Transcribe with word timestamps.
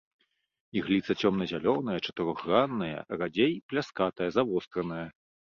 Ігліца 0.79 1.11
цёмна-зялёная, 1.21 1.99
чатырохгранная, 2.07 2.97
радзей, 3.21 3.53
пляскатая, 3.75 4.29
завостраная. 4.39 5.07